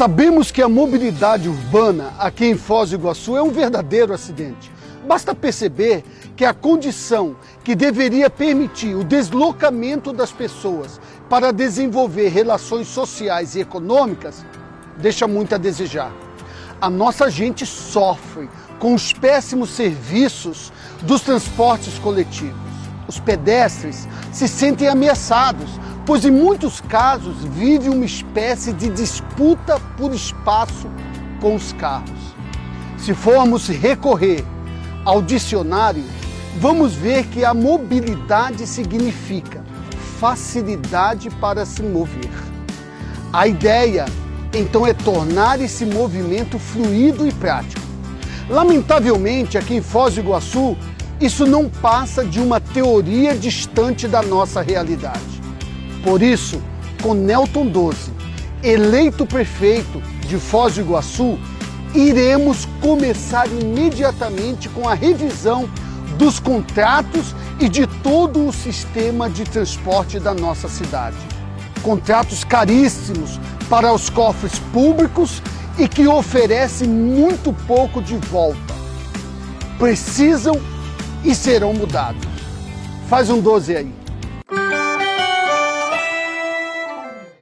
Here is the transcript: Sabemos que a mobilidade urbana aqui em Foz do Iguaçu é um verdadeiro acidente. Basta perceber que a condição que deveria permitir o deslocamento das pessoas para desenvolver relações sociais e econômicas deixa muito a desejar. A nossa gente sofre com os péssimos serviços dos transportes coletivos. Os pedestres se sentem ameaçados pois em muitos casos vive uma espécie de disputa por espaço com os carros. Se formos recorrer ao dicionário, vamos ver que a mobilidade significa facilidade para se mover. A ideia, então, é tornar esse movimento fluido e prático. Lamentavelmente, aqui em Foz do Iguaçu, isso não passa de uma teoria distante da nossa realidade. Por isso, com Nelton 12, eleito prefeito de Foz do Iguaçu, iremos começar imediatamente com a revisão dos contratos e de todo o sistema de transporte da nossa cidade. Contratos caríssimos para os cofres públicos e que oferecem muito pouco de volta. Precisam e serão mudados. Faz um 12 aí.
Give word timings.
Sabemos 0.00 0.50
que 0.50 0.62
a 0.62 0.68
mobilidade 0.68 1.46
urbana 1.46 2.14
aqui 2.18 2.46
em 2.46 2.56
Foz 2.56 2.88
do 2.88 2.96
Iguaçu 2.96 3.36
é 3.36 3.42
um 3.42 3.50
verdadeiro 3.50 4.14
acidente. 4.14 4.72
Basta 5.06 5.34
perceber 5.34 6.02
que 6.34 6.42
a 6.42 6.54
condição 6.54 7.36
que 7.62 7.74
deveria 7.74 8.30
permitir 8.30 8.94
o 8.94 9.04
deslocamento 9.04 10.10
das 10.10 10.32
pessoas 10.32 10.98
para 11.28 11.52
desenvolver 11.52 12.28
relações 12.28 12.88
sociais 12.88 13.54
e 13.54 13.60
econômicas 13.60 14.42
deixa 14.96 15.28
muito 15.28 15.54
a 15.54 15.58
desejar. 15.58 16.10
A 16.80 16.88
nossa 16.88 17.30
gente 17.30 17.66
sofre 17.66 18.48
com 18.78 18.94
os 18.94 19.12
péssimos 19.12 19.68
serviços 19.68 20.72
dos 21.02 21.20
transportes 21.20 21.98
coletivos. 21.98 22.56
Os 23.06 23.20
pedestres 23.20 24.08
se 24.32 24.48
sentem 24.48 24.88
ameaçados 24.88 25.68
pois 26.10 26.24
em 26.24 26.30
muitos 26.32 26.80
casos 26.80 27.36
vive 27.44 27.88
uma 27.88 28.04
espécie 28.04 28.72
de 28.72 28.90
disputa 28.90 29.78
por 29.96 30.12
espaço 30.12 30.90
com 31.40 31.54
os 31.54 31.72
carros. 31.74 32.34
Se 32.98 33.14
formos 33.14 33.68
recorrer 33.68 34.44
ao 35.04 35.22
dicionário, 35.22 36.02
vamos 36.58 36.94
ver 36.94 37.28
que 37.28 37.44
a 37.44 37.54
mobilidade 37.54 38.66
significa 38.66 39.62
facilidade 40.18 41.30
para 41.30 41.64
se 41.64 41.80
mover. 41.80 42.32
A 43.32 43.46
ideia, 43.46 44.04
então, 44.52 44.84
é 44.84 44.92
tornar 44.92 45.60
esse 45.60 45.86
movimento 45.86 46.58
fluido 46.58 47.24
e 47.24 47.32
prático. 47.32 47.86
Lamentavelmente, 48.48 49.56
aqui 49.56 49.76
em 49.76 49.80
Foz 49.80 50.16
do 50.16 50.22
Iguaçu, 50.22 50.76
isso 51.20 51.46
não 51.46 51.68
passa 51.68 52.24
de 52.24 52.40
uma 52.40 52.58
teoria 52.58 53.36
distante 53.36 54.08
da 54.08 54.22
nossa 54.22 54.60
realidade. 54.60 55.29
Por 56.02 56.22
isso, 56.22 56.60
com 57.02 57.14
Nelton 57.14 57.66
12, 57.66 58.10
eleito 58.62 59.26
prefeito 59.26 60.02
de 60.26 60.38
Foz 60.38 60.74
do 60.74 60.80
Iguaçu, 60.80 61.38
iremos 61.94 62.66
começar 62.80 63.46
imediatamente 63.48 64.68
com 64.68 64.88
a 64.88 64.94
revisão 64.94 65.68
dos 66.16 66.38
contratos 66.38 67.34
e 67.58 67.68
de 67.68 67.86
todo 67.86 68.46
o 68.46 68.52
sistema 68.52 69.28
de 69.28 69.44
transporte 69.44 70.18
da 70.18 70.34
nossa 70.34 70.68
cidade. 70.68 71.16
Contratos 71.82 72.44
caríssimos 72.44 73.40
para 73.68 73.92
os 73.92 74.10
cofres 74.10 74.58
públicos 74.72 75.42
e 75.78 75.88
que 75.88 76.06
oferecem 76.06 76.88
muito 76.88 77.52
pouco 77.66 78.02
de 78.02 78.16
volta. 78.16 78.74
Precisam 79.78 80.60
e 81.24 81.34
serão 81.34 81.72
mudados. 81.72 82.28
Faz 83.08 83.30
um 83.30 83.40
12 83.40 83.76
aí. 83.76 83.99